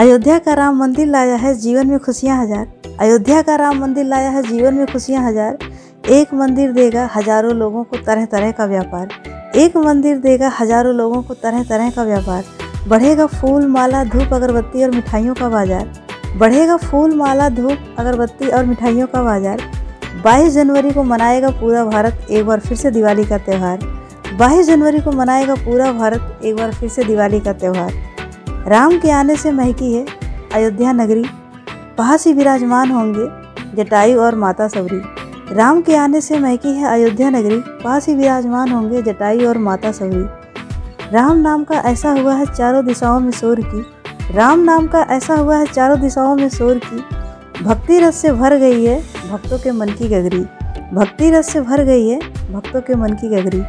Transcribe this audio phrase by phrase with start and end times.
[0.00, 4.30] अयोध्या का राम मंदिर लाया है जीवन में खुशियाँ हज़ार। अयोध्या का राम मंदिर लाया
[4.30, 5.58] है जीवन में खुशियाँ हज़ार।
[6.10, 9.08] एक मंदिर देगा हज़ारों लोगों को तरह तरह का व्यापार।
[9.56, 12.44] एक मंदिर देगा हज़ारों लोगों को तरह तरह का व्यापार।
[12.88, 15.92] बढ़ेगा फूल, माला, धूप, अगरबत्ती और मिठाइयों का बाज़ार।
[16.38, 19.70] बढ़ेगा फूल, माला, धूप, अगरबत्ती और मिठाइयों का बाज़ार।
[20.24, 23.88] 22 जनवरी को मनाएगा पूरा भारत एक बार फिर से दिवाली का त्यौहार।
[24.38, 28.08] 22 जनवरी को मनाएगा पूरा भारत एक बार फिर से दिवाली का त्यौहार।
[28.68, 30.04] राम के आने से महकी है
[30.54, 31.24] अयोध्या नगरी।
[31.98, 33.26] पास ही विराजमान होंगे
[33.76, 35.00] जटायु और माता सबरी
[35.56, 39.92] राम के आने से महकी है अयोध्या नगरी। पास ही विराजमान होंगे जटायु और माता
[39.92, 40.24] सबरी
[41.12, 43.80] राम नाम का ऐसा हुआ है चारों दिशाओं में शोर की।
[44.34, 48.56] राम नाम का ऐसा हुआ है चारों दिशाओं में शोर की। भक्ति रस से भर
[48.56, 49.00] गई है
[49.32, 50.44] भक्तों के मन की गगरी।
[50.94, 52.20] भक्ति रस से भर गई है
[52.52, 53.62] भक्तों के मन की गगरी।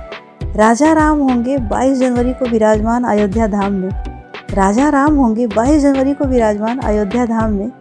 [0.56, 4.11] राजा राम होंगे 22 जनवरी को विराजमान अयोध्या धाम में।
[4.54, 7.72] राजा राम होंगे 22 जनवरी को विराजमान अयोध्या धाम में।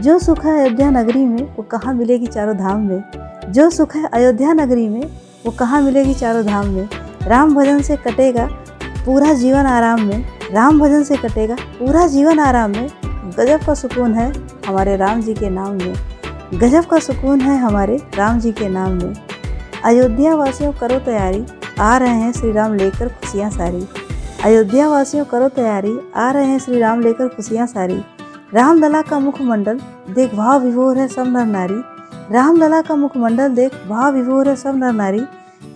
[0.00, 3.04] जो सुख है अयोध्या नगरी में, वो कहाँ मिलेगी चारों धाम में?
[3.48, 5.02] जो सुख है अयोध्या नगरी में,
[5.46, 6.88] वो कहाँ मिलेगी चारों धाम में?
[7.22, 8.46] राम भजन से कटेगा
[9.06, 12.88] पूरा जीवन आराम में। राम भजन से कटेगा पूरा जीवन आराम में।
[13.38, 14.32] गजब का सुकून है
[14.66, 15.94] हमारे राम जी के नाम में।
[16.54, 19.14] गजब का सुकून है हमारे राम जी के नाम में।
[19.84, 21.46] अयोध्या वासियों करो तैयारी।
[21.80, 23.88] आ रहे हैं श्री राम लेकर खुशियाँ सारी।
[24.46, 27.94] अयोध्या वासियों करो तैयारी, आ रहे हैं श्री राम लेकर खुशियाँ सारी।
[28.54, 29.78] रामलला का मुखमंडल,
[30.10, 31.80] देख भाव विभोर है सब नर नारी।
[32.34, 35.20] रामलला का मुखमंडल, देख भाव विभोर है सब नर नारी।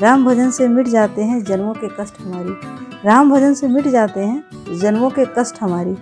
[0.03, 2.51] राम भजन से मिट जाते हैं जन्मों के कष्ट हमारी।
[3.05, 5.97] राम भजन से मिट जाते हैं जन्मों के कष्ट हमारी।